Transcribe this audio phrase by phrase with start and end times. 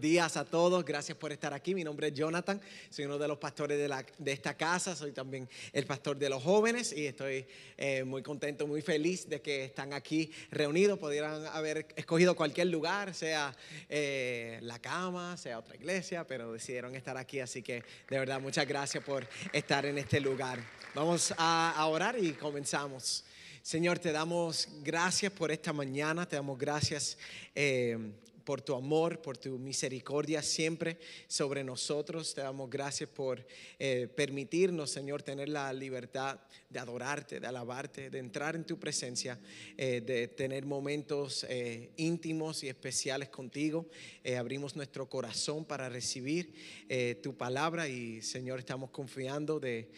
[0.00, 0.84] días a todos.
[0.84, 1.74] Gracias por estar aquí.
[1.74, 2.60] Mi nombre es Jonathan.
[2.90, 4.94] Soy uno de los pastores de, esta casa.
[4.94, 7.46] Soy también el pastor de los jóvenes y estoy
[7.76, 10.98] eh, muy contento, muy feliz de que están aquí reunidos.
[10.98, 13.56] Pudieran haber escogido cualquier lugar, sea
[13.88, 17.40] eh, la cama, sea otra iglesia, pero decidieron estar aquí.
[17.40, 20.58] Así que de verdad, muchas gracias por estar en este lugar.
[20.94, 23.24] Vamos a, a orar y comenzamos.
[23.68, 27.18] Señor, te damos gracias por esta mañana, te damos gracias
[27.54, 27.98] eh,
[28.48, 32.32] por tu amor, por tu misericordia siempre sobre nosotros.
[32.32, 33.46] Te damos gracias por
[33.78, 36.40] eh, permitirnos, Señor, tener la libertad
[36.70, 39.38] de adorarte, de alabarte, de entrar en tu presencia,
[39.76, 43.90] eh, de tener momentos eh, íntimos y especiales contigo.
[44.38, 46.54] Abrimos nuestro corazón para recibir
[47.22, 49.90] tu palabra y, Señor, estamos confiando de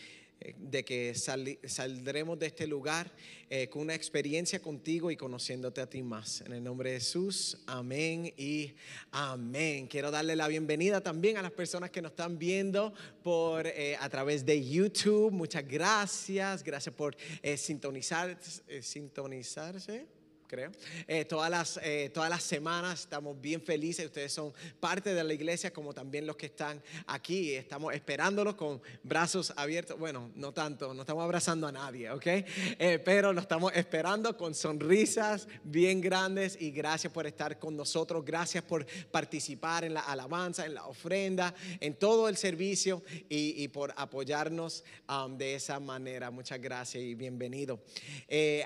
[0.56, 3.12] de que sali- saldremos de este lugar
[3.50, 6.40] eh, con una experiencia contigo y conociéndote a ti más.
[6.40, 8.74] En el nombre de Jesús, amén y
[9.10, 9.86] amén.
[9.86, 14.08] Quiero darle la bienvenida también a las personas que nos están viendo por, eh, a
[14.08, 15.30] través de YouTube.
[15.30, 16.62] Muchas gracias.
[16.64, 18.38] Gracias por eh, sintonizar,
[18.80, 20.06] sintonizarse
[20.50, 20.72] creo.
[21.06, 24.04] Eh, todas, las, eh, todas las semanas estamos bien felices.
[24.06, 27.54] Ustedes son parte de la iglesia, como también los que están aquí.
[27.54, 29.96] Estamos esperándolos con brazos abiertos.
[29.96, 32.26] Bueno, no tanto, no estamos abrazando a nadie, ¿ok?
[32.26, 38.24] Eh, pero lo estamos esperando con sonrisas bien grandes y gracias por estar con nosotros.
[38.24, 43.68] Gracias por participar en la alabanza, en la ofrenda, en todo el servicio y, y
[43.68, 46.32] por apoyarnos um, de esa manera.
[46.32, 47.78] Muchas gracias y bienvenido.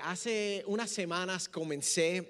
[0.03, 2.23] Hace unas semanas comencé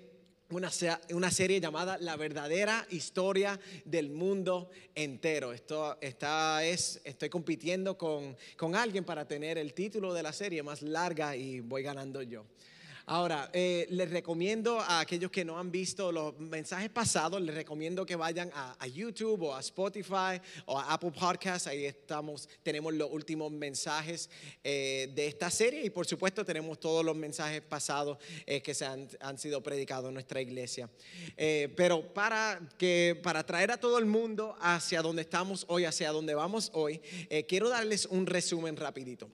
[0.49, 0.71] una,
[1.11, 5.53] una serie llamada La verdadera historia del mundo entero.
[5.53, 10.63] Esto, esta es, estoy compitiendo con, con alguien para tener el título de la serie
[10.63, 12.47] más larga y voy ganando yo.
[13.07, 18.05] Ahora, eh, les recomiendo a aquellos que no han visto los mensajes pasados, les recomiendo
[18.05, 21.67] que vayan a, a YouTube o a Spotify o a Apple Podcasts.
[21.67, 24.29] Ahí estamos, tenemos los últimos mensajes
[24.63, 28.85] eh, de esta serie y por supuesto tenemos todos los mensajes pasados eh, que se
[28.85, 30.89] han, han sido predicados en nuestra iglesia.
[31.37, 36.11] Eh, pero para, que, para traer a todo el mundo hacia donde estamos hoy, hacia
[36.11, 39.29] donde vamos hoy, eh, quiero darles un resumen rapidito.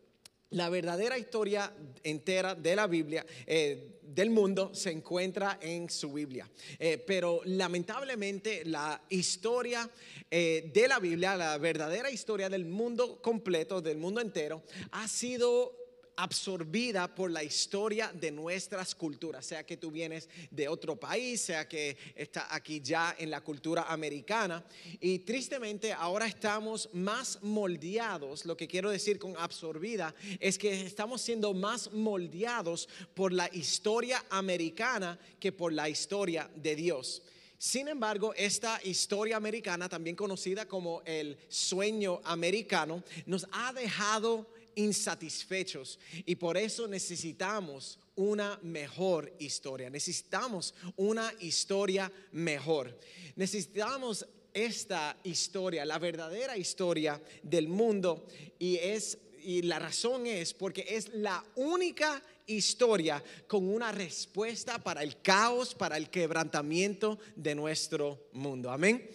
[0.52, 1.72] La verdadera historia
[2.04, 6.50] entera de la Biblia, eh, del mundo, se encuentra en su Biblia.
[6.78, 9.90] Eh, pero lamentablemente la historia
[10.30, 15.81] eh, de la Biblia, la verdadera historia del mundo completo, del mundo entero, ha sido
[16.16, 21.68] absorbida por la historia de nuestras culturas, sea que tú vienes de otro país, sea
[21.68, 24.64] que está aquí ya en la cultura americana.
[25.00, 31.22] Y tristemente ahora estamos más moldeados, lo que quiero decir con absorbida, es que estamos
[31.22, 37.22] siendo más moldeados por la historia americana que por la historia de Dios.
[37.62, 46.00] Sin embargo, esta historia americana, también conocida como el sueño americano, nos ha dejado insatisfechos
[46.26, 49.90] y por eso necesitamos una mejor historia.
[49.90, 52.98] Necesitamos una historia mejor.
[53.36, 58.26] Necesitamos esta historia, la verdadera historia del mundo
[58.60, 65.04] y es y la razón es porque es la única historia con una respuesta para
[65.04, 68.70] el caos, para el quebrantamiento de nuestro mundo.
[68.70, 69.10] Amén.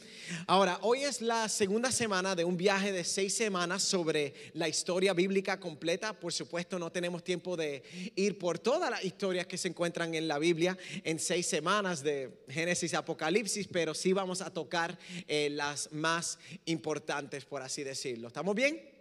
[0.46, 5.12] Ahora, hoy es la segunda semana de un viaje de seis semanas sobre la historia
[5.12, 6.12] bíblica completa.
[6.12, 7.82] Por supuesto, no tenemos tiempo de
[8.14, 12.44] ir por todas las historias que se encuentran en la Biblia en seis semanas de
[12.48, 14.98] Génesis a Apocalipsis, pero sí vamos a tocar
[15.28, 18.28] eh, las más importantes, por así decirlo.
[18.28, 18.95] ¿Estamos bien?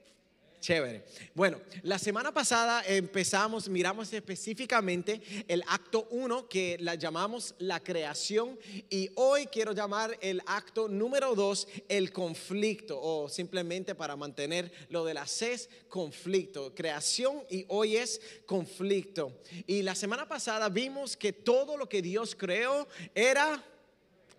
[0.66, 1.04] Chévere.
[1.36, 8.58] Bueno, la semana pasada empezamos, miramos específicamente el acto 1 que la llamamos la creación
[8.90, 15.06] y hoy quiero llamar el acto número 2 el conflicto o simplemente para mantener lo
[15.06, 19.40] de la CES, conflicto, creación y hoy es conflicto.
[19.68, 23.64] Y la semana pasada vimos que todo lo que Dios creó era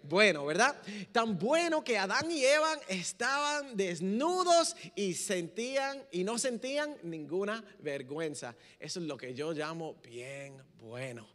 [0.09, 0.77] bueno, ¿verdad?
[1.13, 8.55] Tan bueno que Adán y Eva estaban desnudos y sentían y no sentían ninguna vergüenza.
[8.81, 11.27] Eso es lo que yo llamo bien bueno.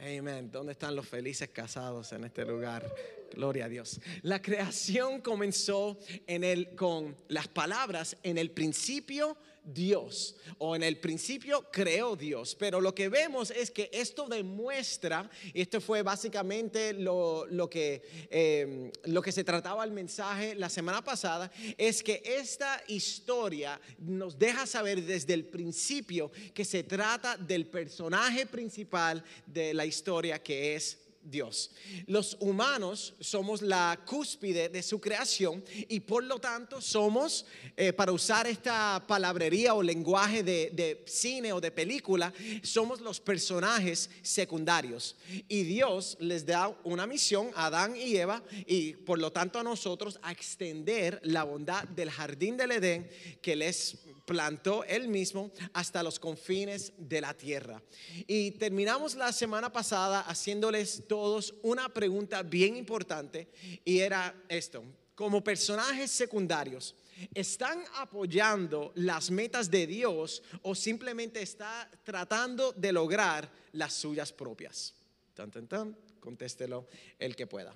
[0.00, 0.50] Amén.
[0.50, 2.90] ¿Dónde están los felices casados en este lugar?
[3.34, 4.00] Gloria a Dios.
[4.22, 10.98] La creación comenzó en el, con las palabras en el principio Dios o en el
[10.98, 12.56] principio creó Dios.
[12.58, 18.02] Pero lo que vemos es que esto demuestra, y esto fue básicamente lo, lo que,
[18.30, 24.38] eh, lo que se trataba el mensaje la semana pasada, es que esta historia nos
[24.38, 30.74] deja saber desde el principio que se trata del personaje principal de la historia que
[30.74, 31.70] es Dios.
[32.06, 37.46] Los humanos somos la cúspide de su creación y por lo tanto somos,
[37.76, 42.32] eh, para usar esta palabrería o lenguaje de, de, cine o de película,
[42.62, 45.16] somos los personajes secundarios.
[45.48, 49.62] Y Dios les da una misión a Adán y Eva y por lo tanto a
[49.62, 53.10] nosotros a extender la bondad del jardín del Edén
[53.42, 53.98] que les
[54.30, 57.82] plantó él mismo hasta los confines de la tierra.
[58.28, 63.48] Y terminamos la semana pasada haciéndoles todos una pregunta bien importante
[63.84, 64.84] y era esto,
[65.16, 66.94] como personajes secundarios,
[67.34, 74.94] ¿están apoyando las metas de Dios o simplemente está tratando de lograr las suyas propias?
[75.34, 76.86] Tan, tan, tan, contéstelo
[77.18, 77.74] el que pueda.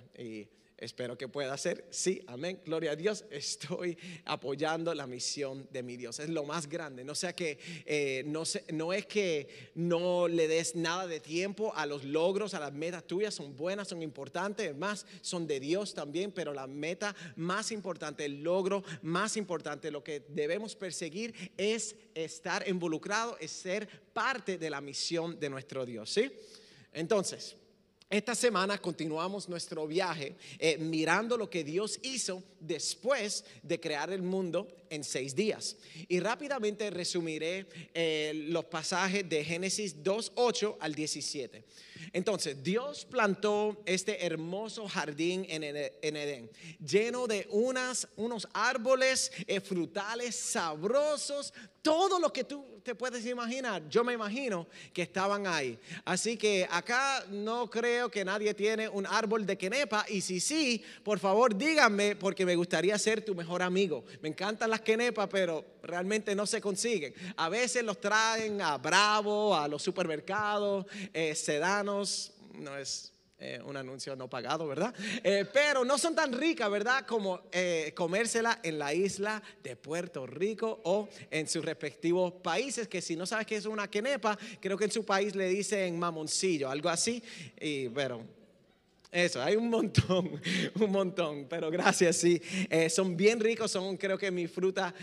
[0.76, 1.86] Espero que pueda ser.
[1.90, 2.60] Sí, amén.
[2.64, 3.24] Gloria a Dios.
[3.30, 6.18] Estoy apoyando la misión de mi Dios.
[6.18, 7.04] Es lo más grande.
[7.04, 8.42] No sea que eh, no,
[8.72, 13.06] no es que no le des nada de tiempo a los logros, a las metas
[13.06, 13.34] tuyas.
[13.34, 14.76] Son buenas, son importantes.
[14.76, 16.32] Más son de Dios también.
[16.32, 22.68] Pero la meta más importante, el logro más importante, lo que debemos perseguir es estar
[22.68, 26.10] involucrado, es ser parte de la misión de nuestro Dios.
[26.10, 26.32] ¿Sí?
[26.92, 27.56] Entonces.
[28.10, 34.22] Esta semana continuamos nuestro viaje eh, mirando lo que Dios hizo después de crear el
[34.22, 35.76] mundo en seis días.
[36.06, 41.64] Y rápidamente resumiré eh, los pasajes de Génesis 2, 8 al 17.
[42.12, 50.36] Entonces, Dios plantó este hermoso jardín en Edén, lleno de unas, unos árboles eh, frutales
[50.36, 51.52] sabrosos,
[51.84, 55.78] todo lo que tú te puedes imaginar, yo me imagino que estaban ahí.
[56.06, 60.82] Así que acá no creo que nadie tiene un árbol de quenepa y si sí,
[61.02, 64.02] por favor díganme porque me gustaría ser tu mejor amigo.
[64.22, 67.14] Me encantan las quenepas, pero realmente no se consiguen.
[67.36, 73.13] A veces los traen a Bravo, a los supermercados, eh, sedanos, no es
[73.46, 74.94] eh, un anuncio no pagado, ¿verdad?
[75.22, 77.06] Eh, pero no son tan ricas, ¿verdad?
[77.06, 83.00] Como eh, comérsela en la isla de Puerto Rico o en sus respectivos países, que
[83.00, 86.68] si no sabes qué es una quenepa, creo que en su país le dicen mamoncillo,
[86.68, 87.22] algo así.
[87.60, 88.22] Y bueno,
[89.10, 90.40] eso, hay un montón,
[90.80, 92.40] un montón, pero gracias, sí.
[92.90, 94.94] son bien ricos, son creo que mi fruta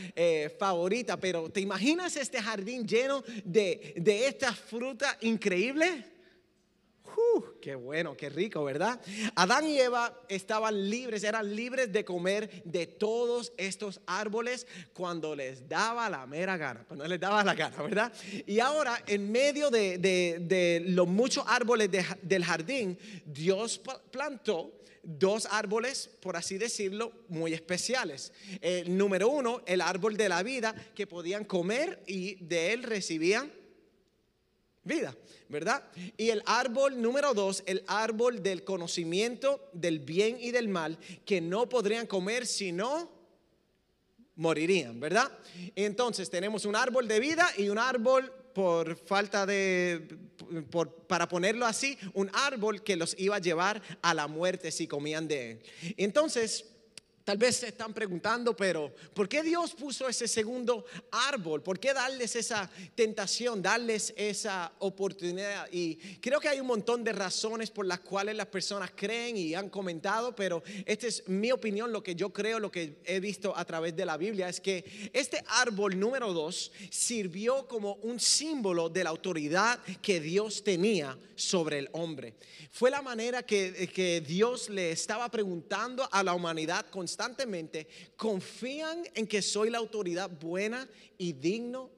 [0.59, 5.17] favorita, pero ¿te imaginas este jardín lleno de, de esta fruta
[7.11, 7.51] increíble?
[7.61, 8.99] qué bueno, qué rico, ¿verdad?
[9.35, 15.69] Adán y Eva estaban libres, eran libres de comer de todos estos árboles cuando les
[15.69, 18.11] daba la mera gana, cuando les daba la gana, ¿verdad?
[18.45, 21.89] Y ahora, en medio de, los muchos árboles
[22.21, 23.79] del jardín, Dios
[24.11, 24.73] plantó
[25.03, 28.33] dos árboles, por así decirlo, muy especiales.
[28.59, 33.51] El número uno, el árbol de la vida, que podían comer y de él recibían
[34.83, 35.15] vida,
[35.49, 35.83] ¿verdad?
[36.17, 41.41] Y el árbol número dos, el árbol del conocimiento del bien y del mal, que
[41.41, 43.11] no podrían comer si no
[44.35, 45.31] morirían, ¿verdad?
[45.75, 50.17] Entonces tenemos un árbol de vida y un árbol por falta de,
[51.07, 55.27] para ponerlo así, un árbol que los iba a llevar a la muerte si comían
[55.27, 55.63] de él.
[55.97, 56.70] Entonces,
[57.23, 61.61] Tal vez se están preguntando, pero ¿por qué Dios puso ese segundo árbol?
[61.61, 65.67] ¿Por qué darles esa tentación, darles esa oportunidad?
[65.71, 69.53] Y creo que hay un montón de razones por las cuales las personas creen y
[69.53, 73.55] han comentado, pero esta es mi opinión, lo que yo creo, lo que he visto
[73.55, 78.89] a través de la Biblia, es que este árbol número dos sirvió como un símbolo
[78.89, 82.33] de la autoridad que Dios tenía sobre el hombre.
[82.71, 89.03] Fue la manera que, que Dios le estaba preguntando a la humanidad con constantemente, confían
[89.13, 90.87] en que soy la autoridad buena
[91.17, 91.89] y digno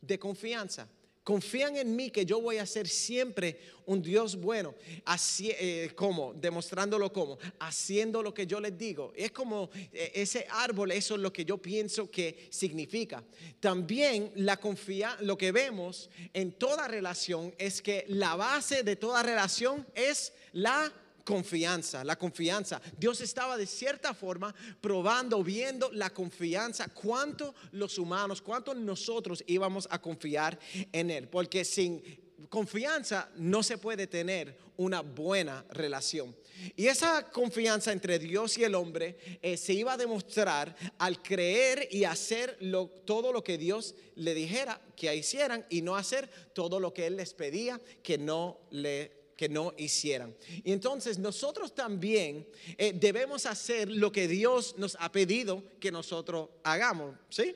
[0.00, 0.88] de confianza.
[1.22, 4.74] Confían en mí que yo voy a ser siempre un Dios bueno.
[5.04, 6.32] Así, eh, ¿Cómo?
[6.32, 7.36] Demostrándolo como.
[7.58, 9.12] Haciendo lo que yo les digo.
[9.14, 13.22] Es como eh, ese árbol, eso es lo que yo pienso que significa.
[13.60, 19.22] También la confianza, lo que vemos en toda relación es que la base de toda
[19.22, 20.90] relación es la
[21.26, 22.80] confianza, la confianza.
[22.96, 29.88] Dios estaba de cierta forma probando, viendo la confianza, cuánto los humanos, cuánto nosotros íbamos
[29.90, 30.58] a confiar
[30.92, 31.28] en Él.
[31.28, 32.00] Porque sin
[32.48, 36.34] confianza no se puede tener una buena relación.
[36.76, 41.88] Y esa confianza entre Dios y el hombre eh, se iba a demostrar al creer
[41.90, 42.58] y hacer
[43.04, 47.16] todo lo que Dios le dijera que hicieran y no hacer todo lo que Él
[47.16, 50.34] les pedía que no le que no hicieran.
[50.64, 52.46] Y entonces nosotros también
[52.78, 57.54] eh, debemos hacer lo que Dios nos ha pedido que nosotros hagamos, ¿sí?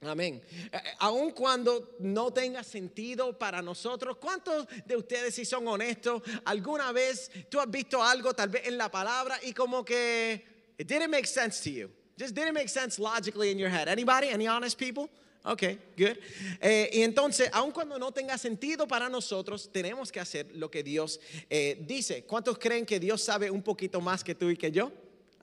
[0.00, 0.42] Amén.
[0.72, 6.92] Eh, aun cuando no tenga sentido para nosotros, ¿cuántos de ustedes, si son honestos, alguna
[6.92, 10.44] vez tú has visto algo tal vez en la palabra y como que
[10.78, 11.90] it didn't make sense to you?
[12.18, 13.88] Just didn't make sense logically in your head.
[13.88, 14.28] Anybody?
[14.28, 15.08] Any honest people?
[15.46, 15.62] Ok,
[15.98, 16.16] good.
[16.58, 20.82] Eh, y entonces, aun cuando no tenga sentido para nosotros, tenemos que hacer lo que
[20.82, 21.20] Dios
[21.50, 22.24] eh, dice.
[22.24, 24.90] ¿Cuántos creen que Dios sabe un poquito más que tú y que yo?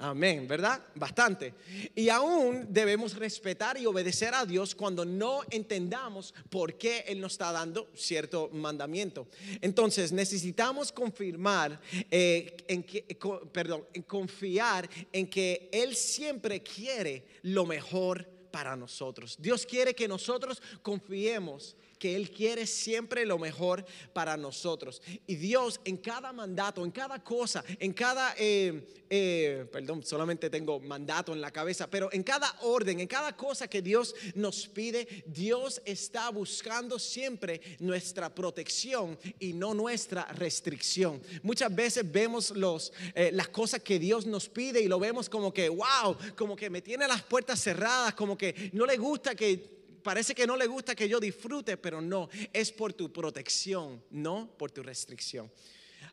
[0.04, 0.84] Amén, ¿verdad?
[0.96, 1.54] Bastante.
[1.94, 7.34] Y aún debemos respetar y obedecer a Dios cuando no entendamos por qué Él nos
[7.34, 9.28] está dando cierto mandamiento.
[9.62, 11.80] Entonces necesitamos confirmar,
[12.10, 13.06] eh, en que,
[13.52, 19.38] perdón, confiar en que Él siempre quiere lo mejor para nosotros.
[19.40, 25.04] Dios quiere que nosotros confiemos que Él quiere siempre lo mejor para nosotros.
[25.28, 30.80] Y Dios en cada mandato, en cada cosa, en cada, eh, eh, perdón, solamente tengo
[30.80, 35.24] mandato en la cabeza, pero en cada orden, en cada cosa que Dios nos pide,
[35.28, 41.22] Dios está buscando siempre nuestra protección y no nuestra restricción.
[41.44, 45.54] Muchas veces vemos los, eh, las cosas que Dios nos pide y lo vemos como
[45.54, 49.81] que, wow, como que me tiene las puertas cerradas, como que no le gusta que
[50.02, 54.50] parece que no le gusta que yo disfrute, pero no, es por tu protección, no
[54.58, 55.52] por tu restricción.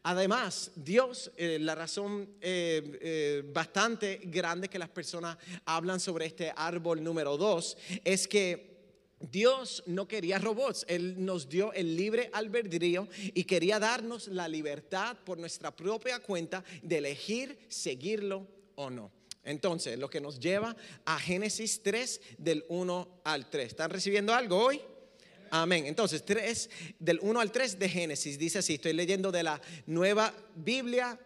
[0.03, 6.53] Además, Dios, eh, la razón eh, eh, bastante grande que las personas hablan sobre este
[6.57, 8.69] árbol número dos es que
[9.21, 15.17] Dios no quería robots, Él nos dio el libre albedrío y quería darnos la libertad
[15.25, 19.18] por nuestra propia cuenta de elegir seguirlo o no.
[19.49, 20.77] Entonces, lo que nos lleva
[21.07, 23.69] a Génesis 3 del 1 al 3.
[23.69, 24.81] ¿Están recibiendo algo hoy?
[25.51, 25.87] Amén.
[25.87, 30.35] Entonces, 3 del 1 al 3 de Génesis dice así, estoy leyendo de la nueva
[30.55, 31.19] Biblia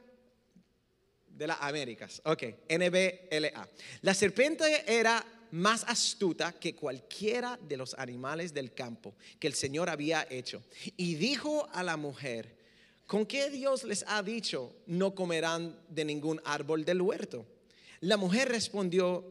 [1.27, 2.23] de las Américas.
[2.25, 3.69] Ok, NBLA.
[4.03, 9.91] La serpiente era más astuta que cualquiera de los animales del campo que el Señor
[9.91, 10.63] había hecho.
[10.97, 12.57] Y dijo a la mujer,
[13.09, 17.47] ¿con qué Dios les ha dicho no comerán de ningún árbol del huerto?
[18.03, 19.25] La mujer respondió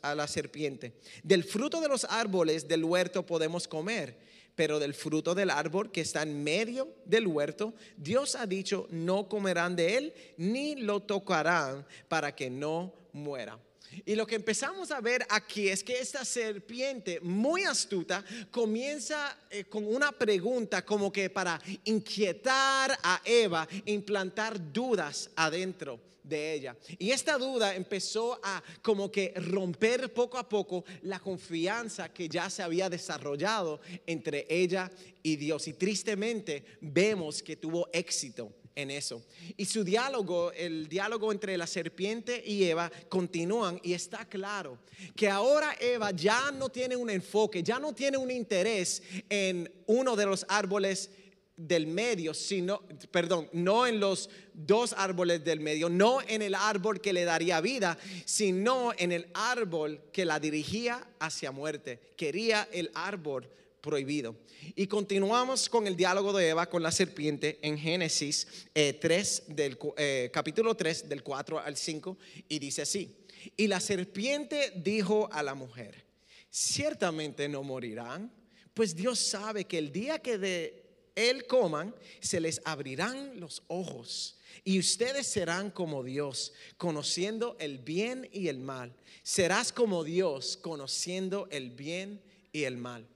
[0.00, 0.92] a la serpiente,
[1.24, 4.16] del fruto de los árboles del huerto podemos comer,
[4.54, 9.28] pero del fruto del árbol que está en medio del huerto, Dios ha dicho, no
[9.28, 13.58] comerán de él, ni lo tocarán para que no muera.
[14.04, 19.64] Y lo que empezamos a ver aquí es que esta serpiente muy astuta comienza eh,
[19.64, 26.76] con una pregunta como que para inquietar a Eva, implantar dudas adentro de ella.
[26.98, 32.50] Y esta duda empezó a como que romper poco a poco la confianza que ya
[32.50, 34.90] se había desarrollado entre ella
[35.22, 35.68] y Dios.
[35.68, 39.24] Y tristemente vemos que tuvo éxito en eso.
[39.56, 44.78] Y su diálogo, el diálogo entre la serpiente y Eva continúan y está claro
[45.16, 50.14] que ahora Eva ya no tiene un enfoque, ya no tiene un interés en uno
[50.14, 51.10] de los árboles
[51.56, 57.00] del medio, sino, perdón, no en los dos árboles del medio, no en el árbol
[57.00, 62.12] que le daría vida, sino en el árbol que la dirigía hacia muerte.
[62.16, 63.48] Quería el árbol
[63.80, 64.36] prohibido.
[64.74, 69.78] Y continuamos con el diálogo de Eva con la serpiente en Génesis 3 eh, del
[69.96, 73.16] eh, capítulo 3 del 4 al 5 y dice así:
[73.56, 76.04] Y la serpiente dijo a la mujer:
[76.50, 78.32] Ciertamente no morirán,
[78.74, 80.85] pues Dios sabe que el día que de
[81.16, 88.28] él coman, se les abrirán los ojos y ustedes serán como Dios, conociendo el bien
[88.32, 88.94] y el mal.
[89.22, 93.06] Serás como Dios, conociendo el bien y el mal.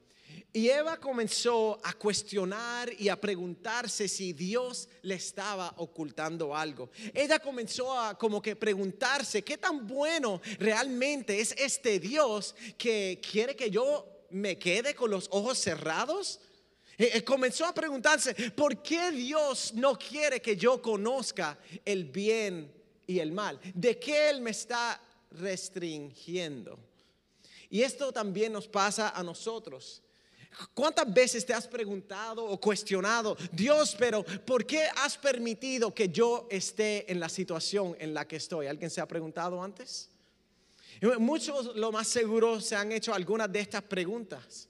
[0.52, 6.90] Y Eva comenzó a cuestionar y a preguntarse si Dios le estaba ocultando algo.
[7.14, 13.54] Ella comenzó a como que preguntarse qué tan bueno realmente es este Dios que quiere
[13.54, 16.40] que yo me quede con los ojos cerrados
[17.00, 22.70] eh, eh, comenzó a preguntarse, ¿por qué Dios no quiere que yo conozca el bien
[23.06, 23.58] y el mal?
[23.74, 26.78] ¿De qué Él me está restringiendo?
[27.70, 30.02] Y esto también nos pasa a nosotros.
[30.74, 36.48] ¿Cuántas veces te has preguntado o cuestionado, Dios, pero ¿por qué has permitido que yo
[36.50, 38.66] esté en la situación en la que estoy?
[38.66, 40.10] ¿Alguien se ha preguntado antes?
[41.18, 44.68] Muchos, lo más seguro, se han hecho algunas de estas preguntas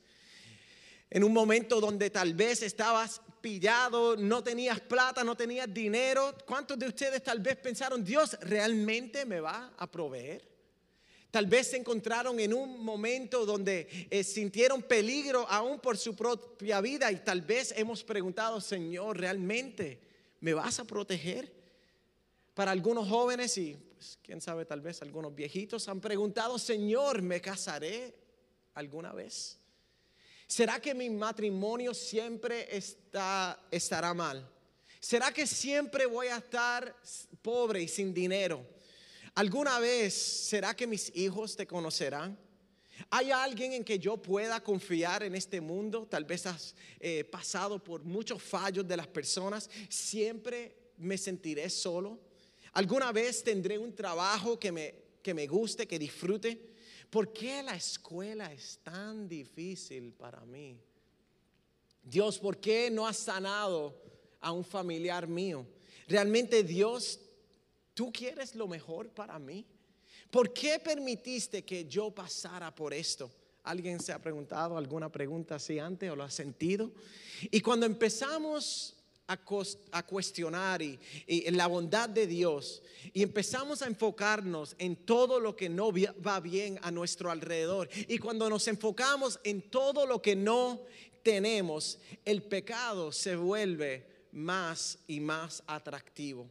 [1.10, 6.34] en un momento donde tal vez estabas pillado, no tenías plata, no tenías dinero.
[6.46, 10.48] ¿Cuántos de ustedes tal vez pensaron, Dios realmente me va a proveer?
[11.30, 16.80] Tal vez se encontraron en un momento donde eh, sintieron peligro aún por su propia
[16.80, 20.00] vida y tal vez hemos preguntado, Señor, ¿realmente
[20.40, 21.52] me vas a proteger?
[22.54, 27.40] Para algunos jóvenes y pues, quién sabe, tal vez algunos viejitos han preguntado, Señor, ¿me
[27.40, 28.20] casaré?
[28.74, 29.59] alguna vez?
[30.50, 34.44] ¿Será que mi matrimonio siempre está, estará mal?
[34.98, 36.92] ¿Será que siempre voy a estar
[37.40, 38.66] pobre y sin dinero?
[39.36, 42.36] ¿Alguna vez será que mis hijos te conocerán?
[43.10, 46.08] ¿Hay alguien en que yo pueda confiar en este mundo?
[46.10, 49.70] Tal vez has eh, pasado por muchos fallos de las personas.
[49.88, 52.18] ¿Siempre me sentiré solo?
[52.72, 56.69] ¿Alguna vez tendré un trabajo que me, que me guste, que disfrute?
[57.10, 60.78] ¿Por qué la escuela es tan difícil para mí?
[62.02, 64.00] Dios, ¿por qué no has sanado
[64.40, 65.66] a un familiar mío?
[66.06, 67.20] ¿Realmente Dios,
[67.94, 69.66] tú quieres lo mejor para mí?
[70.30, 73.30] ¿Por qué permitiste que yo pasara por esto?
[73.64, 76.92] ¿Alguien se ha preguntado alguna pregunta así antes o lo ha sentido?
[77.50, 78.96] Y cuando empezamos
[79.92, 80.98] a, cuestionar y,
[81.50, 82.82] la bondad de Dios
[83.12, 88.18] y empezamos a enfocarnos en todo lo que no va bien a nuestro alrededor y
[88.18, 90.80] cuando nos enfocamos en todo lo que no
[91.22, 96.50] tenemos, el pecado se vuelve más y más atractivo.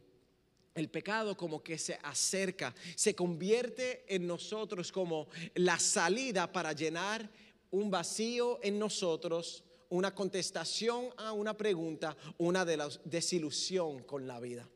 [0.74, 7.28] El pecado como que se acerca, se convierte en nosotros como la salida para llenar
[7.70, 14.40] un vacío en nosotros una contestación a una pregunta, una de la desilusión con la
[14.40, 14.68] vida.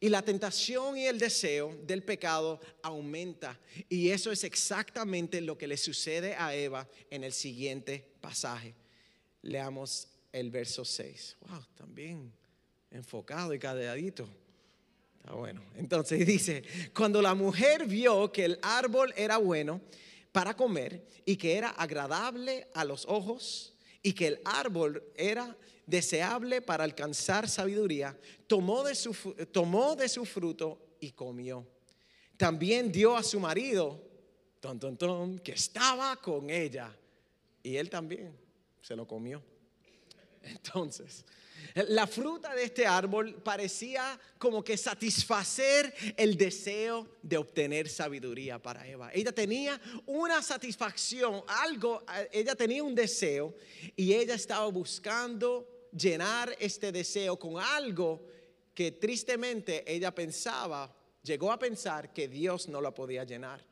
[0.00, 3.58] Y la tentación y el deseo del pecado aumenta.
[3.88, 8.74] Y eso es exactamente lo que le sucede a Eva en el siguiente pasaje.
[9.42, 11.36] Leamos el verso 6.
[11.48, 12.32] Wow, también
[12.90, 14.28] enfocado y cadeadito.
[15.18, 15.62] Está bueno.
[15.76, 19.80] Entonces dice, cuando la mujer vio que el árbol era bueno
[20.32, 23.71] para comer y que era agradable a los ojos
[24.02, 25.56] y que el árbol era
[25.86, 29.14] deseable para alcanzar sabiduría, tomó de su,
[29.52, 31.66] tomó de su fruto y comió.
[32.36, 34.02] También dio a su marido,
[34.60, 36.96] ton, ton, ton, que estaba con ella,
[37.62, 38.36] y él también
[38.80, 39.42] se lo comió.
[40.42, 41.24] Entonces,
[41.88, 48.86] la fruta de este árbol parecía como que satisfacer el deseo de obtener sabiduría para
[48.86, 49.10] Eva.
[49.12, 53.54] Ella tenía una satisfacción, algo, ella tenía un deseo
[53.96, 58.26] y ella estaba buscando llenar este deseo con algo
[58.74, 63.64] que tristemente ella pensaba, llegó a pensar que Dios no la podía llenar.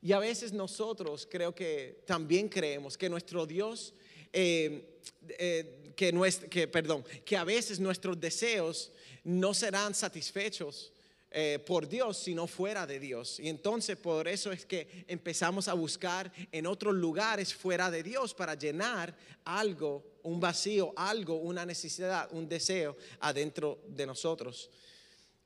[0.00, 3.94] Y a veces nosotros creo que también creemos que nuestro Dios
[4.32, 4.98] eh,
[5.38, 8.92] eh, que, perdón, que a veces nuestros deseos
[9.24, 10.92] no serán satisfechos
[11.30, 13.38] eh, por Dios, sino fuera de Dios.
[13.40, 18.34] Y entonces por eso es que empezamos a buscar en otros lugares fuera de Dios
[18.34, 24.70] para llenar algo, un vacío, algo, una necesidad, un deseo adentro de nosotros.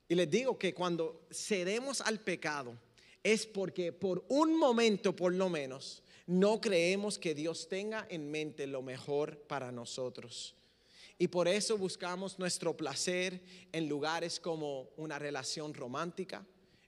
[0.09, 2.77] Y les digo que cuando cedemos al pecado
[3.23, 8.67] es porque por un momento por lo menos no creemos que Dios tenga en mente
[8.67, 10.53] lo mejor para nosotros.
[11.17, 16.45] Y por eso buscamos nuestro placer en lugares como una relación romántica,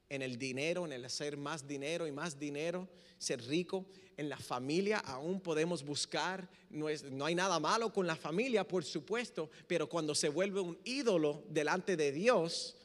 [0.09, 3.85] en el dinero, en el hacer más dinero y más dinero, ser rico.
[4.17, 8.83] En la familia aún podemos buscar, no, no hay nada malo con la familia, por
[8.83, 12.75] supuesto, pero cuando se vuelve un ídolo delante de Dios,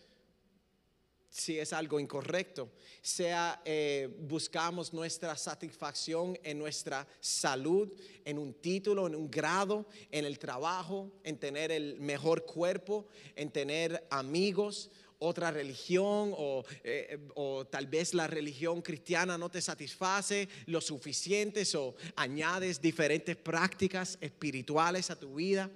[1.35, 2.71] si es algo incorrecto,
[3.03, 7.93] sea eh, buscamos nuestra satisfacción en nuestra salud,
[8.25, 13.51] en un título, en un grado, en el trabajo, en tener el mejor cuerpo, en
[13.51, 14.93] tener amigos,
[15.25, 21.65] otra religión o, eh, o, tal vez la religión cristiana no te satisface lo suficiente
[21.77, 25.71] o añades diferentes prácticas espirituales a tu vida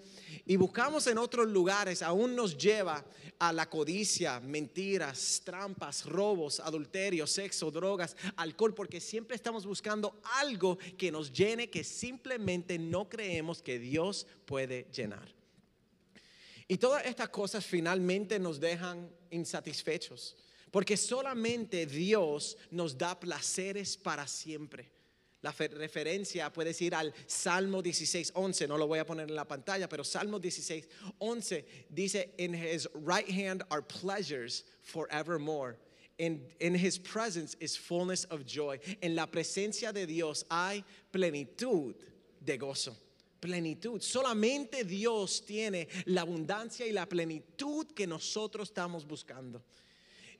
[0.46, 3.04] y buscamos en otros lugares, aún nos lleva
[3.38, 10.78] a la codicia, mentiras, trampas, robos, adulterio, sexo, drogas, alcohol, porque siempre estamos buscando algo
[10.96, 15.37] que nos llene que simplemente no creemos que Dios puede llenar.
[16.68, 20.36] Y todas estas cosas finalmente nos dejan insatisfechos,
[20.70, 24.90] porque solamente Dios nos da placeres para siempre.
[25.40, 29.46] La referencia puede ir al Salmo 16, 11, no lo voy a poner en la
[29.46, 30.88] pantalla, pero Salmo 16,
[31.20, 35.78] 11 dice, In his right hand are pleasures forevermore.
[36.18, 38.80] In, in his presence is fullness of joy.
[39.00, 41.94] En la presencia de Dios hay plenitud
[42.44, 42.96] de gozo.
[43.40, 44.00] Plenitud.
[44.00, 49.62] Solamente Dios tiene la abundancia y la plenitud que nosotros estamos buscando.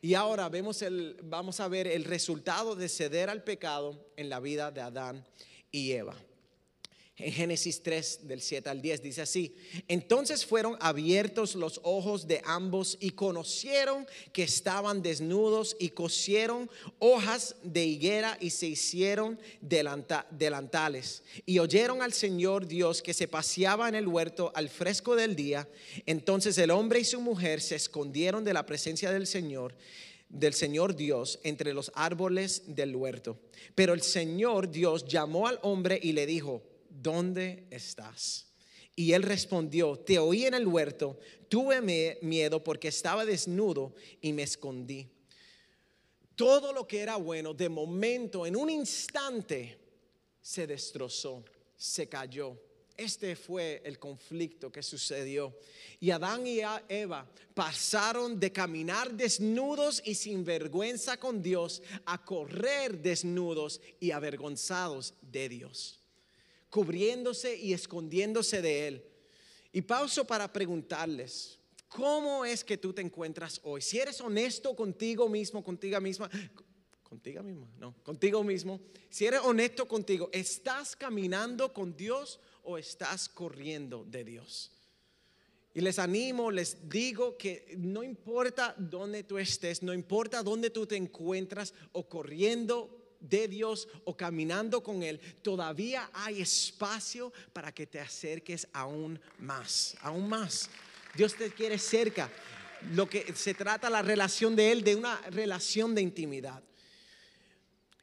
[0.01, 4.41] Y ahora vemos el, vamos a ver el resultado de ceder al pecado en la
[4.41, 5.25] vida de Adán
[5.71, 6.15] y Eva.
[7.21, 9.53] En Génesis 3, del 7 al 10, dice así,
[9.89, 17.57] entonces fueron abiertos los ojos de ambos y conocieron que estaban desnudos y cosieron hojas
[17.65, 21.25] de higuera y se hicieron delantales.
[21.45, 25.69] Y oyeron al Señor Dios que se paseaba en el huerto al fresco del día.
[26.07, 29.75] Entonces el hombre y su mujer se escondieron de la presencia del Señor
[30.29, 33.39] del Señor Dios entre los árboles del huerto.
[33.75, 36.63] Pero el Señor Dios llamó al hombre y le dijo,
[37.03, 38.47] ¿dónde estás?
[38.99, 44.43] Y él respondió, te oí en el huerto, tuve miedo porque estaba desnudo y me
[44.43, 45.09] escondí.
[46.35, 49.79] Todo lo que era bueno, de momento, en un instante,
[50.41, 51.45] se destrozó,
[51.77, 52.61] se cayó.
[52.97, 55.57] Este fue el conflicto que sucedió.
[56.01, 62.99] Y Adán y Eva pasaron de caminar desnudos y sin vergüenza con Dios a correr
[62.99, 65.99] desnudos y avergonzados de Dios
[66.71, 69.05] cubriéndose y escondiéndose de Él.
[69.73, 73.83] Y pauso para preguntarles, ¿cómo es que tú te encuentras hoy?
[73.83, 76.31] Si eres honesto contigo mismo, contigo misma,
[77.03, 83.29] contigo misma, no, contigo mismo, si eres honesto contigo, ¿estás caminando con Dios o estás
[83.29, 84.73] corriendo de Dios?
[85.75, 90.87] Y les animo, les digo que no importa dónde tú estés, no importa dónde tú
[90.87, 97.87] te encuentras o corriendo de Dios o caminando con Él, todavía hay espacio para que
[97.87, 100.71] te acerques aún más, aún más.
[101.15, 102.31] Dios te quiere cerca.
[102.93, 106.63] Lo que se trata la relación de Él, de una relación de intimidad.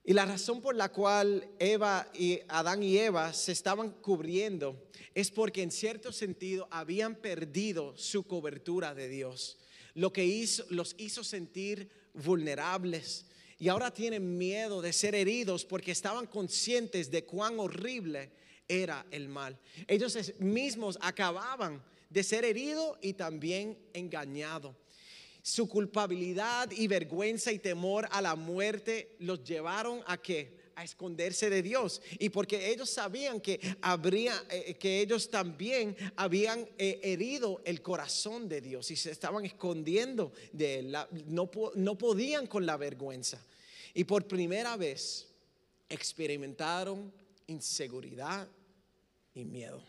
[0.08, 5.32] Y la razón por la cual Eva y Adán y Eva se estaban cubriendo es
[5.32, 9.58] porque en cierto sentido habían perdido su cobertura de Dios,
[9.96, 13.26] lo que los hizo sentir vulnerables,
[13.66, 18.30] y ahora tienen miedo de ser heridos porque estaban conscientes de cuán horrible
[18.68, 19.58] era el mal.
[19.88, 24.76] Ellos mismos acababan de ser heridos y también engañados.
[25.42, 31.50] Su culpabilidad y vergüenza y temor a la muerte los llevaron a que a esconderse
[31.50, 37.64] de Dios y porque ellos sabían que habría eh, que ellos también habían eh, herido
[37.66, 42.78] el corazón de Dios y se estaban escondiendo de él, no, no podían con la
[42.78, 43.44] vergüenza.
[43.96, 45.28] Y por primera vez
[45.90, 47.12] experimentaron
[47.48, 48.48] inseguridad
[49.34, 49.82] y miedo.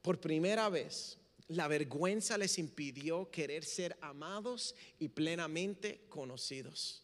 [0.00, 7.02] Por primera vez la vergüenza les impidió querer ser amados y plenamente conocidos.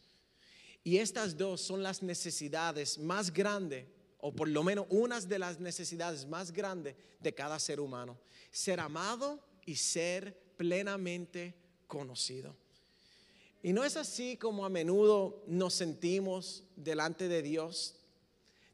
[0.83, 3.87] Y estas dos son las necesidades más grandes,
[4.18, 8.18] o por lo menos unas de las necesidades más grandes de cada ser humano.
[8.50, 11.55] Ser amado y ser plenamente
[11.87, 12.57] conocido.
[13.62, 17.94] Y no es así como a menudo nos sentimos delante de Dios,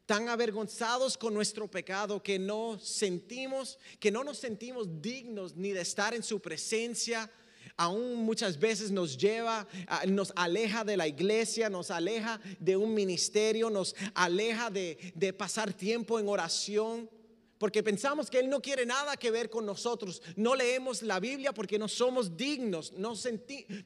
[0.07, 5.83] tan avergonzados con nuestro pecado que no sentimos, que no nos sentimos dignos ni de
[5.83, 7.31] estar en su presencia,
[7.77, 9.67] aún muchas veces nos lleva,
[10.07, 16.19] nos aleja de la iglesia, nos aleja de un ministerio, nos aleja de, pasar tiempo
[16.19, 17.11] en oración.
[17.59, 20.23] Porque pensamos que Él no quiere nada que ver con nosotros.
[20.37, 23.15] No leemos la Biblia porque no somos dignos, no,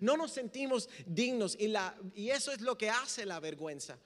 [0.00, 1.56] no nos sentimos dignos.
[1.58, 3.98] Y, la, y eso es lo que hace la vergüenza.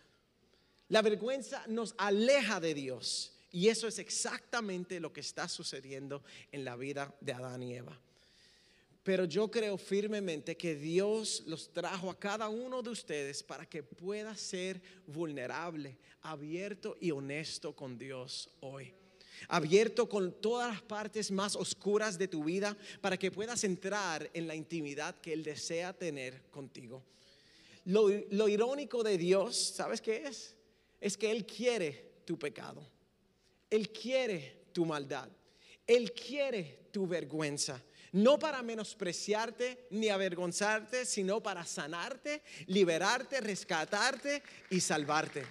[0.89, 3.33] La vergüenza nos aleja de Dios.
[3.51, 7.99] Y eso es exactamente lo que está sucediendo en la vida de Adán y Eva.
[9.03, 13.83] Pero yo creo firmemente que Dios los trajo a cada uno de ustedes para que
[13.83, 18.93] pueda ser vulnerable, abierto y honesto con Dios hoy.
[19.49, 24.46] Abierto con todas las partes más oscuras de tu vida para que puedas entrar en
[24.46, 27.03] la intimidad que Él desea tener contigo.
[27.85, 30.57] Lo, lo irónico de Dios, ¿sabes qué es?
[31.01, 32.87] Es que Él quiere tu pecado.
[33.70, 35.29] Él quiere tu maldad.
[35.87, 37.83] Él quiere tu vergüenza
[38.16, 45.44] no para menospreciarte ni avergonzarte, sino para sanarte, liberarte, rescatarte y salvarte.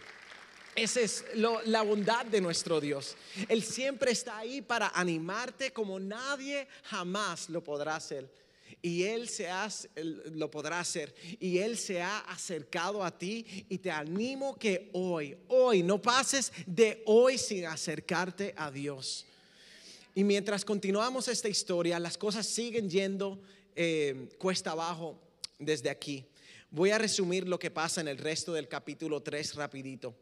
[0.76, 3.16] Esa es la bondad de nuestro Dios.
[3.48, 8.30] Él siempre está ahí para animarte como nadie jamás lo podrá hacer.
[8.82, 9.50] Y Él se
[9.96, 11.16] lo podrá hacer.
[11.40, 13.66] Y Él se ha acercado a ti.
[13.70, 19.26] Y te animo que hoy, hoy, no pases de hoy sin acercarte a Dios.
[20.14, 23.40] Y mientras continuamos esta historia, las cosas siguen yendo
[23.78, 25.18] eh, cuesta abajo
[25.58, 26.26] desde aquí.
[26.70, 30.14] Voy a resumir lo que pasa en el resto del capítulo 3 rapidito.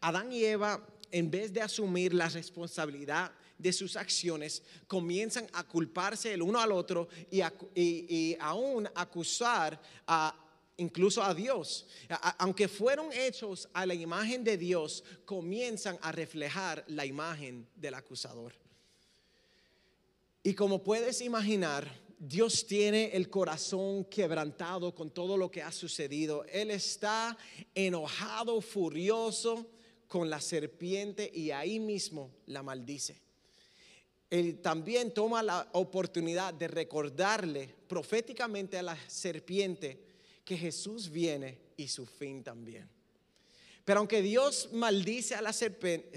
[0.00, 6.32] Adán y Eva, en vez de asumir la responsabilidad de sus acciones, comienzan a culparse
[6.32, 7.42] el uno al otro y,
[7.74, 10.34] y aún acusar a
[10.80, 11.86] incluso a Dios.
[12.38, 18.52] aunque fueron hechos a la imagen de Dios, comienzan a reflejar la imagen del acusador.
[20.42, 21.86] Y como puedes imaginar,
[22.18, 26.44] Dios tiene el corazón quebrantado con todo lo que ha sucedido.
[26.46, 27.36] Él está
[27.74, 29.70] enojado, furioso
[30.10, 33.22] con la serpiente y ahí mismo la maldice.
[34.28, 40.00] Él también toma la oportunidad de recordarle proféticamente a la serpiente
[40.44, 42.90] que Jesús viene y su fin también.
[43.84, 46.10] Pero aunque Dios maldice a la serpiente,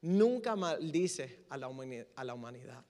[0.00, 2.82] nunca maldice a la humanidad.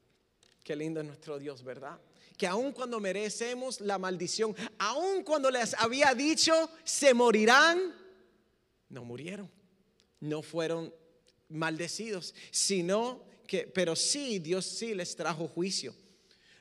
[0.62, 1.99] Qué lindo es nuestro Dios, ¿verdad?
[2.37, 8.06] Que aun cuando merecemos la maldición, aun cuando les había dicho se morirán,
[8.88, 9.51] no murieron,
[10.20, 10.94] no fueron
[11.49, 15.94] maldecidos, sino que, pero sí, Dios sí les trajo juicio.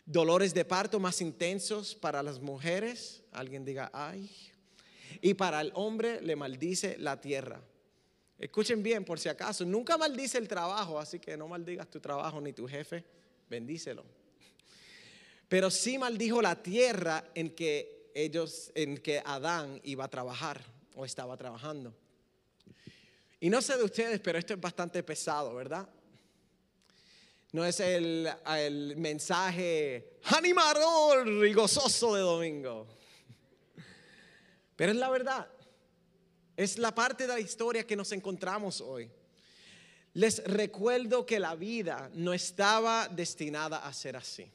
[0.06, 4.30] Dolores de parto más intensos para las mujeres, alguien diga, ay,
[5.22, 7.62] y para el hombre le maldice la tierra.
[8.38, 12.40] Escuchen bien, por si acaso, nunca maldice el trabajo, así que no maldigas tu trabajo
[12.42, 13.04] ni tu jefe
[13.50, 14.04] bendícelo.
[15.48, 20.62] Pero sí maldijo la tierra en que ellos, en que Adán iba a trabajar
[20.96, 21.96] o estaba trabajando.
[23.46, 25.88] Y no sé de ustedes, pero esto es bastante pesado, ¿verdad?
[27.52, 28.28] No es el,
[28.98, 32.88] mensaje animador y gozoso de domingo.
[34.76, 35.48] Pero es la verdad.
[36.58, 39.12] Es la parte de la historia que nos encontramos hoy.
[40.14, 44.52] Les recuerdo que la vida no estaba destinada a ser así.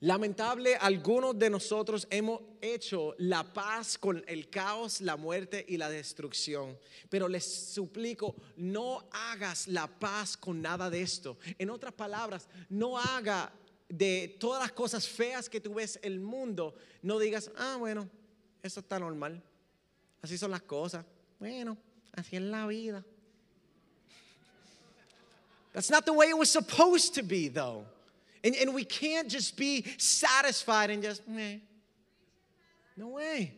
[0.00, 5.90] Lamentable, algunos de nosotros hemos hecho la paz con el caos, la muerte y la
[5.90, 6.78] destrucción.
[7.08, 11.36] Pero les suplico, no hagas la paz con nada de esto.
[11.58, 13.52] En otras palabras, no haga
[13.88, 18.08] de todas las cosas feas que tú ves el mundo, no digas, ah, bueno,
[18.62, 19.42] eso está normal.
[20.22, 21.04] Así son las cosas.
[21.40, 21.76] Bueno,
[22.12, 23.04] así es la vida.
[25.72, 27.84] That's not the way it was supposed to be, though.
[28.48, 31.58] And, and we can't just be satisfied and just, meh.
[32.96, 33.52] No way.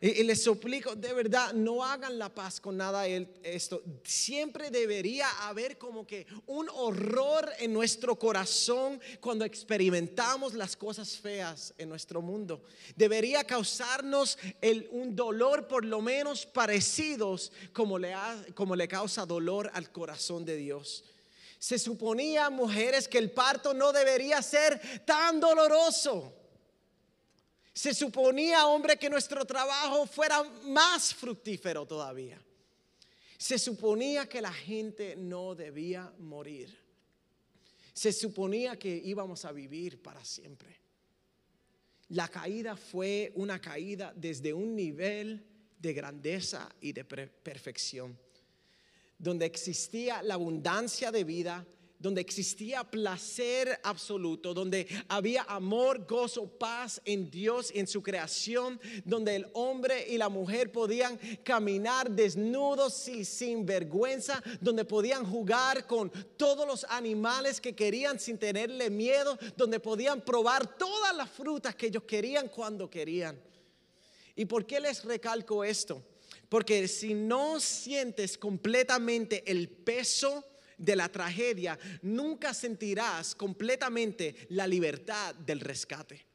[0.00, 3.80] Y, les suplico, de verdad, no hagan la paz con nada esto.
[4.04, 11.74] Siempre debería haber como que un horror en nuestro corazón cuando experimentamos las cosas feas
[11.78, 12.62] en nuestro mundo.
[12.96, 18.14] Debería causarnos el, un dolor por lo menos parecidos como le,
[18.54, 21.04] como le causa dolor al corazón de Dios.
[21.58, 26.34] Se suponía, mujeres, que el parto no debería ser tan doloroso.
[27.72, 32.40] Se suponía, hombre, que nuestro trabajo fuera más fructífero todavía.
[33.36, 36.76] Se suponía que la gente no debía morir.
[37.92, 40.76] Se suponía que íbamos a vivir para siempre.
[42.10, 45.44] La caída fue una caída desde un nivel
[45.78, 48.18] de grandeza y de perfección
[49.18, 51.66] donde existía la abundancia de vida,
[51.98, 59.34] donde existía placer absoluto, donde había amor, gozo, paz en Dios en su creación, donde
[59.34, 66.10] el hombre y la mujer podían caminar desnudos y sin vergüenza, donde podían jugar con
[66.36, 71.88] todos los animales que querían sin tenerle miedo, donde podían probar todas las frutas que
[71.88, 73.40] ellos querían cuando querían.
[74.36, 76.00] ¿Y por qué les recalco esto?
[76.48, 80.44] Porque si no sientes completamente el peso
[80.78, 86.26] de la tragedia, nunca sentirás completamente la libertad del rescate.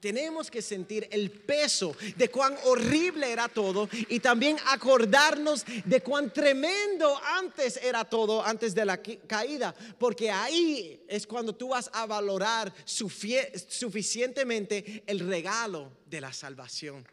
[0.00, 6.32] Tenemos que sentir el peso de cuán horrible era todo y también acordarnos de cuán
[6.32, 12.06] tremendo antes era todo, antes de la caída, porque ahí es cuando tú vas a
[12.06, 17.04] valorar suficientemente el regalo de la salvación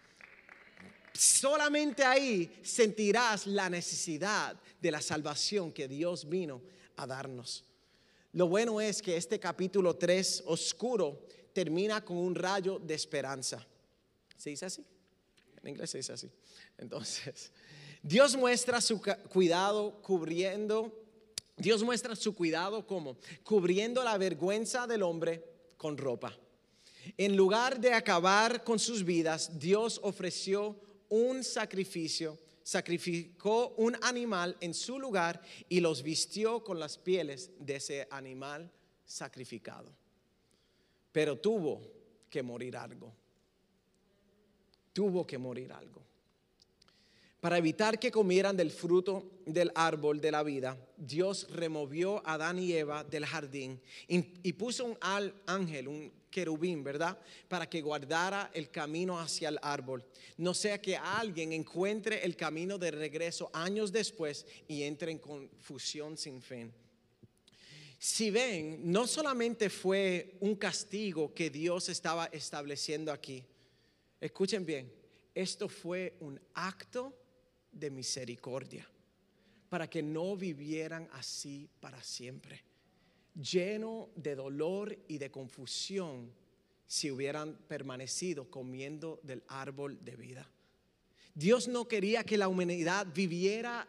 [1.18, 6.62] solamente ahí sentirás la necesidad de la salvación que Dios vino
[6.98, 7.64] a darnos.
[8.34, 13.66] Lo bueno es que este capítulo 3 oscuro termina con un rayo de esperanza.
[14.36, 14.84] ¿Se dice así?
[15.64, 16.30] En inglés se dice así.
[16.78, 17.52] Entonces,
[18.04, 20.92] Dios muestra su cuidado cubriendo,
[21.56, 25.44] Dios muestra su cuidado como cubriendo la vergüenza del hombre
[25.78, 26.38] con ropa.
[27.18, 30.76] En lugar de acabar con sus vidas, Dios ofreció
[31.10, 37.76] un sacrificio, sacrificó un animal en su lugar y los vistió con las pieles de
[37.76, 38.72] ese animal
[39.06, 39.92] sacrificado.
[41.12, 41.82] Pero tuvo
[42.30, 43.14] que morir algo.
[44.94, 46.02] Tuvo que morir algo.
[47.46, 52.58] Para evitar que comieran del fruto del árbol de la vida, Dios removió a Adán
[52.58, 54.98] y Eva del jardín y, puso un
[55.46, 57.20] ángel, un querubín, ¿verdad?
[57.48, 60.04] Para que guardara el camino hacia el árbol.
[60.38, 66.18] No sea que alguien encuentre el camino de regreso años después y entre en confusión
[66.18, 66.74] sin fin.
[68.00, 73.46] Si ven, no solamente fue un castigo que Dios estaba estableciendo aquí.
[74.20, 74.92] Escuchen bien,
[75.36, 77.14] esto fue un acto
[77.76, 78.90] de misericordia
[79.70, 82.64] para que no vivieran así para siempre,
[83.36, 86.32] lleno de dolor y de confusión
[86.88, 90.50] si hubieran permanecido comiendo del árbol de vida.
[91.34, 93.86] Dios no quería que la humanidad viviera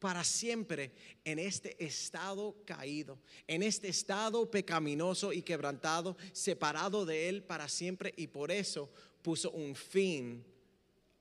[0.00, 0.90] para siempre
[1.24, 8.12] en este estado caído, en este estado pecaminoso y quebrantado, separado de Él para siempre
[8.16, 8.90] y por eso
[9.22, 10.44] puso un fin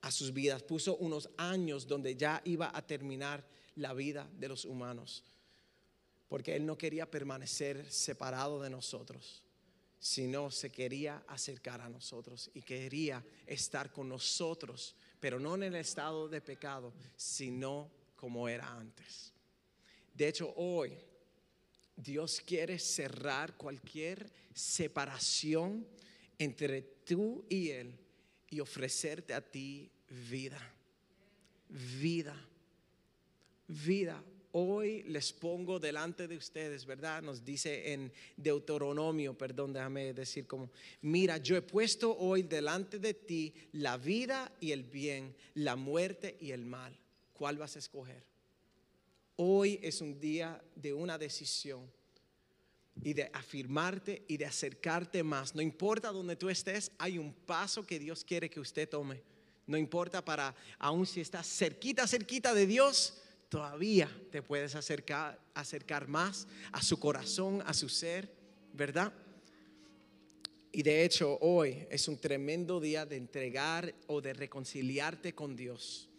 [0.01, 4.65] a sus vidas, puso unos años donde ya iba a terminar la vida de los
[4.65, 5.23] humanos,
[6.27, 9.43] porque Él no quería permanecer separado de nosotros
[9.99, 15.75] sino se quería acercar a nosotros y quería estar con nosotros pero no en el
[15.75, 19.33] estado de pecado, sino como era antes.
[20.13, 20.97] De hecho, hoy
[21.95, 25.87] Dios quiere cerrar cualquier separación
[26.37, 27.99] entre tú y Él
[28.49, 30.59] y ofrecerte a ti vida.
[31.69, 32.35] Vida.
[33.67, 34.23] Vida
[34.59, 37.21] hoy les pongo delante de ustedes, ¿verdad?
[37.21, 43.13] Nos dice en Deuteronomio, perdón, déjame decir como, mira, yo he puesto hoy delante de
[43.13, 46.97] ti la vida y el bien, la muerte y el mal.
[47.33, 48.23] ¿Cuál vas a escoger?
[49.35, 51.91] Hoy es un día de una decisión
[53.03, 55.55] y de afirmarte y de acercarte más.
[55.55, 59.21] No importa donde tú estés, hay un paso que Dios quiere que usted tome.
[59.65, 66.07] No importa para, aun si estás cerquita, cerquita de Dios, todavía te puedes acercar, acercar
[66.07, 68.31] más a su corazón, a su ser,
[68.73, 69.13] ¿verdad?
[70.71, 76.09] Y de hecho hoy es un tremendo día de entregar o de reconciliarte con Dios.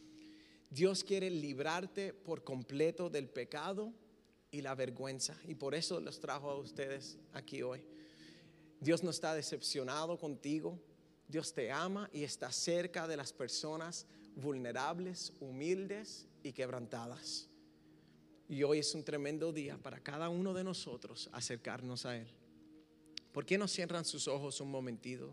[0.70, 3.92] Dios quiere librarte por completo del pecado
[4.50, 5.37] y la vergüenza.
[5.46, 7.84] Y por eso los trajo a ustedes aquí hoy.
[8.80, 10.78] Dios no está decepcionado contigo.
[11.26, 14.06] Dios te ama y está cerca de las personas
[14.37, 17.48] vulnerables, humildes y quebrantadas.
[18.48, 22.28] Y hoy es un tremendo día para cada uno de nosotros acercarnos a Él.
[23.32, 25.32] ¿Por qué no cierran sus ojos un momentito?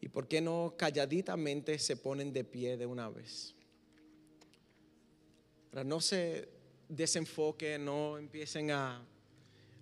[0.00, 3.55] ¿Y por qué no calladitamente se ponen de pie de una vez?
[5.70, 6.48] Para no se
[6.88, 9.04] desenfoque, no empiecen a,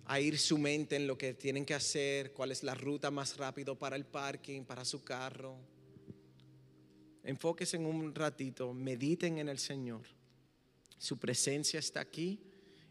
[0.05, 3.37] a ir su mente en lo que tienen que hacer, cuál es la ruta más
[3.37, 5.57] rápido para el parking, para su carro.
[7.23, 10.03] Enfóquense en un ratito, mediten en el Señor.
[10.97, 12.39] Su presencia está aquí.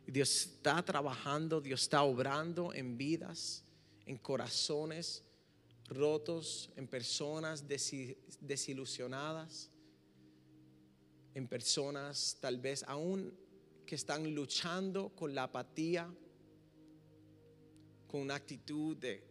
[0.07, 3.65] Dios está trabajando, Dios está obrando en vidas,
[4.05, 5.23] en corazones
[5.89, 7.65] rotos, en personas
[8.41, 9.71] desilusionadas,
[11.35, 13.37] en personas tal vez aún
[13.85, 16.09] que están luchando con la apatía,
[18.07, 19.23] con una actitud de,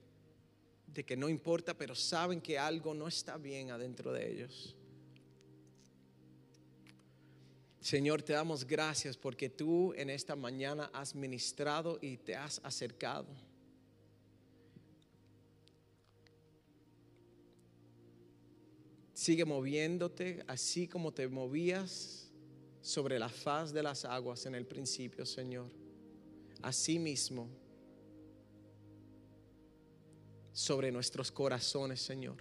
[0.87, 4.75] de que no importa, pero saben que algo no está bien adentro de ellos.
[7.79, 13.27] Señor, te damos gracias porque tú en esta mañana has ministrado y te has acercado.
[19.23, 22.29] Sigue moviéndote así como te movías
[22.81, 25.67] sobre la faz de las aguas en el principio, Señor.
[26.61, 27.47] Así mismo,
[30.51, 32.35] sobre nuestros corazones, Señor.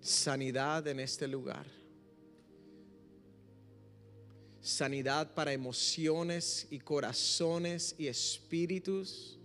[0.00, 1.66] sanidad en este lugar.
[4.60, 9.39] Sanidad para emociones y corazones y espíritus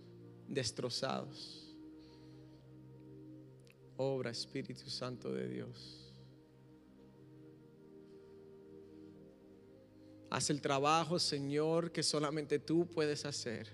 [0.48, 1.74] destrozados.
[3.96, 6.02] Obra Espíritu Santo de Dios.
[10.28, 13.72] Haz el trabajo, Señor, que solamente tú puedes hacer.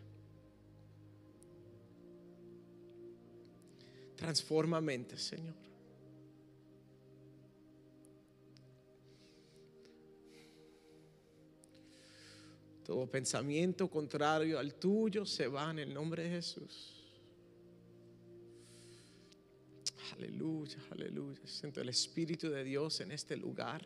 [4.16, 5.71] Transforma mente, Señor.
[12.92, 16.92] Todo pensamiento contrario al tuyo se va en el nombre de Jesús.
[20.12, 21.40] Aleluya, aleluya.
[21.46, 23.82] Siento el Espíritu de Dios en este lugar.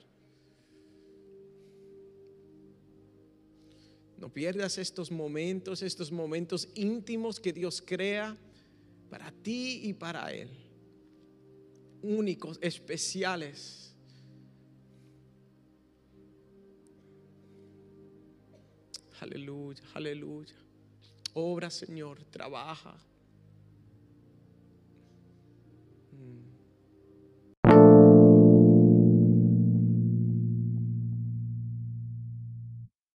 [4.18, 8.36] No pierdas estos momentos, estos momentos íntimos que Dios crea
[9.08, 10.50] para ti y para Él.
[12.02, 13.85] Únicos, especiales.
[19.20, 20.54] Aleluya, aleluya.
[21.34, 22.94] Obra, Señor, trabaja.